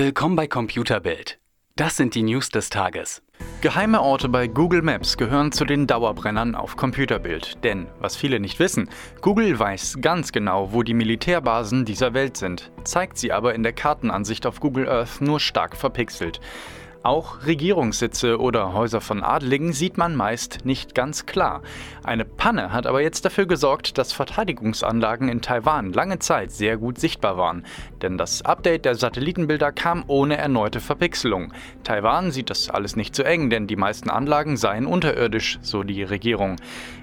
Willkommen 0.00 0.36
bei 0.36 0.46
Computerbild. 0.46 1.40
Das 1.74 1.96
sind 1.96 2.14
die 2.14 2.22
News 2.22 2.50
des 2.50 2.70
Tages. 2.70 3.20
Geheime 3.62 4.00
Orte 4.00 4.28
bei 4.28 4.46
Google 4.46 4.80
Maps 4.80 5.16
gehören 5.16 5.50
zu 5.50 5.64
den 5.64 5.88
Dauerbrennern 5.88 6.54
auf 6.54 6.76
Computerbild. 6.76 7.64
Denn, 7.64 7.88
was 7.98 8.14
viele 8.14 8.38
nicht 8.38 8.60
wissen, 8.60 8.90
Google 9.22 9.58
weiß 9.58 9.98
ganz 10.00 10.30
genau, 10.30 10.72
wo 10.72 10.84
die 10.84 10.94
Militärbasen 10.94 11.84
dieser 11.84 12.14
Welt 12.14 12.36
sind, 12.36 12.70
zeigt 12.84 13.18
sie 13.18 13.32
aber 13.32 13.56
in 13.56 13.64
der 13.64 13.72
Kartenansicht 13.72 14.46
auf 14.46 14.60
Google 14.60 14.88
Earth 14.88 15.20
nur 15.20 15.40
stark 15.40 15.76
verpixelt. 15.76 16.38
Auch 17.04 17.46
Regierungssitze 17.46 18.40
oder 18.40 18.72
Häuser 18.72 19.00
von 19.00 19.22
Adligen 19.22 19.72
sieht 19.72 19.96
man 19.96 20.16
meist 20.16 20.64
nicht 20.64 20.96
ganz 20.96 21.26
klar. 21.26 21.62
Eine 22.02 22.24
Panne 22.24 22.72
hat 22.72 22.88
aber 22.88 23.00
jetzt 23.02 23.24
dafür 23.24 23.46
gesorgt, 23.46 23.98
dass 23.98 24.12
Verteidigungsanlagen 24.12 25.28
in 25.28 25.40
Taiwan 25.40 25.92
lange 25.92 26.18
Zeit 26.18 26.50
sehr 26.50 26.76
gut 26.76 26.98
sichtbar 26.98 27.38
waren. 27.38 27.64
Denn 28.02 28.18
das 28.18 28.42
Update 28.42 28.84
der 28.84 28.96
Satellitenbilder 28.96 29.70
kam 29.70 30.02
ohne 30.08 30.38
erneute 30.38 30.80
Verpixelung. 30.80 31.52
Taiwan 31.84 32.32
sieht 32.32 32.50
das 32.50 32.68
alles 32.68 32.96
nicht 32.96 33.14
zu 33.14 33.22
eng, 33.22 33.48
denn 33.48 33.68
die 33.68 33.76
meisten 33.76 34.10
Anlagen 34.10 34.56
seien 34.56 34.84
unterirdisch, 34.84 35.60
so 35.62 35.84
die 35.84 36.02
Regierung. 36.02 36.56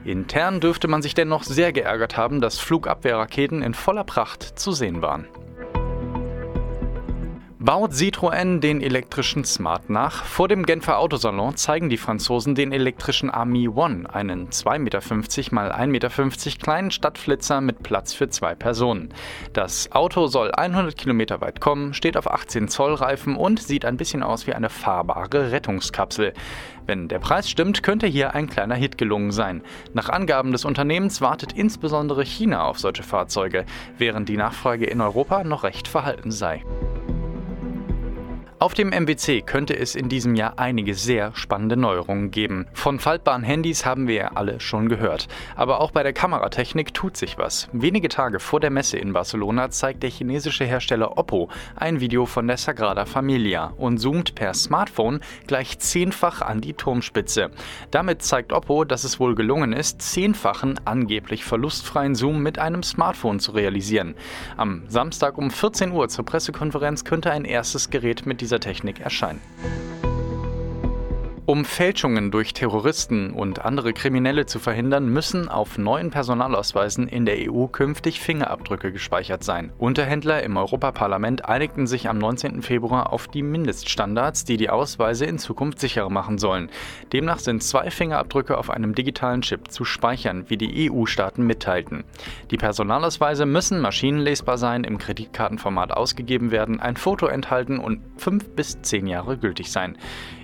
Intern 0.03 0.59
dürfte 0.59 0.89
man 0.89 1.03
sich 1.03 1.13
dennoch 1.13 1.43
sehr 1.43 1.71
geärgert 1.71 2.17
haben, 2.17 2.41
dass 2.41 2.59
Flugabwehrraketen 2.59 3.61
in 3.61 3.73
voller 3.73 4.03
Pracht 4.03 4.59
zu 4.59 4.73
sehen 4.73 5.01
waren. 5.01 5.25
Baut 7.65 7.93
Citroën 7.93 8.59
den 8.59 8.79
elektrischen 8.79 9.43
Smart 9.43 9.89
nach? 9.89 10.23
Vor 10.23 10.47
dem 10.47 10.67
Genfer 10.67 10.99
Autosalon 10.99 11.55
zeigen 11.55 11.89
die 11.89 11.97
Franzosen 11.97 12.53
den 12.53 12.71
elektrischen 12.71 13.33
Ami 13.33 13.67
One, 13.67 14.07
einen 14.13 14.49
2,50 14.49 14.77
Meter 14.77 14.97
x 14.99 15.09
1,50 15.51 15.87
Meter 15.87 16.09
kleinen 16.61 16.91
Stadtflitzer 16.91 17.61
mit 17.61 17.81
Platz 17.81 18.13
für 18.13 18.29
zwei 18.29 18.53
Personen. 18.53 19.09
Das 19.53 19.91
Auto 19.93 20.27
soll 20.27 20.51
100 20.51 20.95
Kilometer 20.95 21.41
weit 21.41 21.59
kommen, 21.59 21.95
steht 21.95 22.17
auf 22.17 22.29
18 22.29 22.67
Zoll 22.67 22.93
Reifen 22.93 23.35
und 23.35 23.59
sieht 23.59 23.83
ein 23.83 23.97
bisschen 23.97 24.21
aus 24.21 24.45
wie 24.45 24.53
eine 24.53 24.69
fahrbare 24.69 25.51
Rettungskapsel. 25.51 26.33
Wenn 26.85 27.07
der 27.07 27.17
Preis 27.17 27.49
stimmt, 27.49 27.81
könnte 27.81 28.05
hier 28.05 28.35
ein 28.35 28.47
kleiner 28.47 28.75
Hit 28.75 28.99
gelungen 28.99 29.31
sein. 29.31 29.63
Nach 29.95 30.09
Angaben 30.09 30.51
des 30.51 30.65
Unternehmens 30.65 31.19
wartet 31.19 31.53
insbesondere 31.53 32.23
China 32.25 32.65
auf 32.65 32.77
solche 32.77 33.01
Fahrzeuge, 33.01 33.65
während 33.97 34.29
die 34.29 34.37
Nachfrage 34.37 34.85
in 34.85 35.01
Europa 35.01 35.43
noch 35.43 35.63
recht 35.63 35.87
verhalten 35.87 36.29
sei. 36.29 36.63
Auf 38.57 38.73
dem 38.73 38.91
MWC 38.91 39.41
könnte 39.41 39.77
es 39.77 39.95
in 39.95 40.07
diesem 40.07 40.33
Jahr 40.33 40.57
einige 40.57 40.93
sehr 40.93 41.35
spannende 41.35 41.75
Neuerungen 41.75 42.31
geben. 42.31 42.67
Von 42.71 42.99
faltbaren 42.99 43.43
Handys 43.43 43.85
haben 43.85 44.07
wir 44.07 44.15
ja 44.15 44.27
alle 44.35 44.61
schon 44.61 44.87
gehört. 44.87 45.27
Aber 45.57 45.81
auch 45.81 45.91
bei 45.91 46.03
der 46.03 46.13
Kameratechnik 46.13 46.93
tut 46.93 47.17
sich 47.17 47.37
was. 47.37 47.67
Wenige 47.73 48.07
Tage 48.07 48.39
vor 48.39 48.61
der 48.61 48.69
Messe 48.69 48.97
in 48.97 49.11
Barcelona 49.11 49.71
zeigt 49.71 50.03
der 50.03 50.09
chinesische 50.09 50.63
Hersteller 50.63 51.17
Oppo 51.17 51.49
ein 51.75 51.99
Video 51.99 52.25
von 52.25 52.47
der 52.47 52.55
Sagrada 52.55 53.05
Familia 53.05 53.73
und 53.75 53.97
zoomt 53.97 54.35
per 54.35 54.53
Smartphone 54.53 55.19
gleich 55.47 55.77
zehnfach 55.79 56.41
an 56.41 56.61
die 56.61 56.73
Turmspitze. 56.73 57.51
Damit 57.91 58.21
zeigt 58.21 58.53
Oppo, 58.53 58.85
dass 58.85 59.03
es 59.03 59.19
wohl 59.19 59.35
gelungen 59.35 59.73
ist, 59.73 60.01
zehnfachen 60.01 60.79
angeblich 60.85 61.43
verlustfreien 61.43 62.15
Zoom 62.15 62.41
mit 62.41 62.57
einem 62.57 62.83
Smartphone 62.83 63.41
zu 63.41 63.51
realisieren. 63.51 64.15
Am 64.55 64.83
Samstag 64.87 65.37
um 65.37 65.51
14 65.51 65.91
Uhr 65.91 66.07
zur 66.07 66.23
Pressekonferenz 66.23 67.03
könnte 67.03 67.31
ein 67.31 67.43
erstes 67.43 67.89
Gerät 67.89 68.25
mit 68.25 68.44
dieser 68.45 68.59
Technik 68.59 68.99
erscheinen. 68.99 69.41
Um 71.47 71.63
Fälschungen 71.63 72.31
durch 72.31 72.53
Terroristen 72.53 73.29
und 73.29 73.63
andere 73.65 73.93
Kriminelle 73.93 74.47
zu 74.47 74.57
verhindern, 74.57 75.09
müssen 75.09 75.47
auf 75.47 75.77
neuen 75.77 76.09
Personalausweisen 76.09 77.07
in 77.07 77.27
der 77.27 77.51
EU 77.51 77.67
künftig 77.67 78.19
Fingerabdrücke 78.19 78.91
gespeichert 78.91 79.43
sein. 79.43 79.71
Unterhändler 79.77 80.41
im 80.41 80.57
Europaparlament 80.57 81.45
einigten 81.45 81.85
sich 81.85 82.09
am 82.09 82.17
19. 82.17 82.63
Februar 82.63 83.13
auf 83.13 83.27
die 83.27 83.43
Mindeststandards, 83.43 84.45
die 84.45 84.57
die 84.57 84.71
Ausweise 84.71 85.25
in 85.25 85.37
Zukunft 85.37 85.79
sicherer 85.79 86.09
machen 86.09 86.39
sollen. 86.39 86.71
Demnach 87.13 87.37
sind 87.37 87.61
zwei 87.61 87.91
Fingerabdrücke 87.91 88.57
auf 88.57 88.71
einem 88.71 88.95
digitalen 88.95 89.43
Chip 89.43 89.69
zu 89.69 89.85
speichern, 89.85 90.45
wie 90.47 90.57
die 90.57 90.89
EU-Staaten 90.89 91.45
mitteilten. 91.45 92.05
Die 92.49 92.57
Personalausweise 92.57 93.45
müssen 93.45 93.81
maschinenlesbar 93.81 94.57
sein, 94.57 94.83
im 94.83 94.97
Kreditkartenformat 94.97 95.91
ausgegeben 95.91 96.49
werden, 96.49 96.79
ein 96.79 96.97
Foto 96.97 97.27
enthalten 97.27 97.77
und 97.77 98.01
fünf 98.17 98.49
bis 98.55 98.81
zehn 98.81 99.05
Jahre 99.05 99.37
gültig 99.37 99.71
sein. 99.71 99.95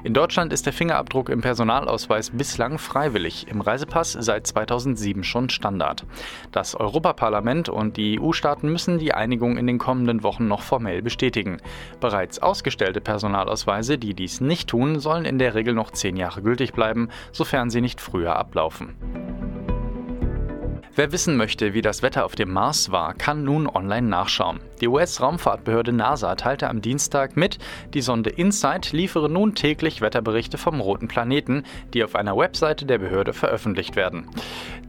In 0.04 0.14
Deutschland 0.14 0.54
ist 0.54 0.68
der 0.68 0.74
Finger 0.74 0.91
Fingerabdruck 0.92 1.30
im 1.30 1.40
Personalausweis 1.40 2.32
bislang 2.32 2.78
freiwillig, 2.78 3.48
im 3.48 3.62
Reisepass 3.62 4.12
seit 4.12 4.46
2007 4.46 5.24
schon 5.24 5.50
Standard. 5.50 6.06
Das 6.52 6.76
Europaparlament 6.76 7.70
und 7.70 7.96
die 7.96 8.20
EU-Staaten 8.20 8.70
müssen 8.70 9.00
die 9.00 9.14
Einigung 9.14 9.56
in 9.56 9.68
den 9.68 9.78
kommenden 9.78 10.22
Wochen 10.22 10.50
noch 10.50 10.64
formell 10.64 11.02
bestätigen. 11.02 11.62
Bereits 12.02 12.40
ausgestellte 12.40 13.00
Personalausweise, 13.00 13.98
die 13.98 14.14
dies 14.14 14.42
nicht 14.42 14.68
tun, 14.68 15.00
sollen 15.00 15.24
in 15.24 15.40
der 15.40 15.56
Regel 15.56 15.74
noch 15.74 15.92
zehn 15.92 16.18
Jahre 16.18 16.42
gültig 16.42 16.74
bleiben, 16.74 17.08
sofern 17.32 17.70
sie 17.70 17.80
nicht 17.80 18.02
früher 18.02 18.36
ablaufen. 18.36 19.21
Wer 20.94 21.14
wissen 21.14 21.38
möchte, 21.38 21.74
wie 21.74 21.82
das 21.82 22.02
Wetter 22.02 22.26
auf 22.26 22.36
dem 22.36 22.52
Mars 22.52 22.92
war, 22.92 23.14
kann 23.14 23.46
nun 23.46 23.66
online 23.66 24.10
nachschauen. 24.10 24.60
Die 24.82 24.90
US-Raumfahrtbehörde 24.90 25.94
NASA 25.94 26.36
teilte 26.36 26.68
am 26.68 26.82
Dienstag 26.82 27.38
mit, 27.38 27.60
die 27.94 28.02
Sonde 28.02 28.30
InSight 28.30 28.92
liefere 28.92 29.30
nun 29.30 29.56
täglich 29.56 30.02
Wetterberichte 30.02 30.58
vom 30.58 30.82
roten 30.82 31.08
Planeten, 31.08 31.64
die 31.94 32.04
auf 32.04 32.16
einer 32.16 32.36
Webseite 32.36 32.86
der 32.86 32.98
Behörde 32.98 33.32
veröffentlicht 33.32 33.96
werden. 33.96 34.28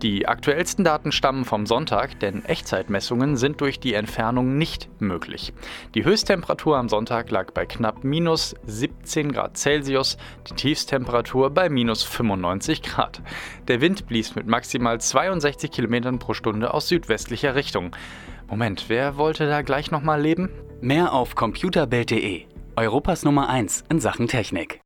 Die 0.02 0.26
aktuellsten 0.26 0.84
Daten 0.84 1.12
stammen 1.12 1.44
vom 1.44 1.66
Sonntag, 1.66 2.18
denn 2.18 2.44
Echtzeitmessungen 2.44 3.36
sind 3.36 3.60
durch 3.60 3.78
die 3.78 3.94
Entfernung 3.94 4.58
nicht 4.58 4.88
möglich. 5.00 5.52
Die 5.94 6.04
Höchsttemperatur 6.04 6.76
am 6.76 6.88
Sonntag 6.88 7.30
lag 7.30 7.52
bei 7.52 7.64
knapp 7.66 8.02
minus 8.02 8.56
17 8.66 9.30
Grad 9.30 9.56
Celsius, 9.56 10.16
die 10.50 10.54
Tiefstemperatur 10.54 11.50
bei 11.50 11.68
minus 11.68 12.02
95 12.02 12.82
Grad. 12.82 13.22
Der 13.68 13.80
Wind 13.80 14.08
blies 14.08 14.34
mit 14.34 14.48
maximal 14.48 15.00
62 15.00 15.70
km 15.70 15.91
Kilometern 15.92 16.18
pro 16.18 16.32
Stunde 16.32 16.72
aus 16.72 16.88
südwestlicher 16.88 17.54
Richtung. 17.54 17.94
Moment, 18.48 18.86
wer 18.88 19.18
wollte 19.18 19.46
da 19.46 19.60
gleich 19.60 19.90
nochmal 19.90 20.22
leben? 20.22 20.48
Mehr 20.80 21.12
auf 21.12 21.34
computerbild.de, 21.34 22.46
Europas 22.76 23.24
Nummer 23.24 23.50
1 23.50 23.84
in 23.90 24.00
Sachen 24.00 24.26
Technik. 24.26 24.80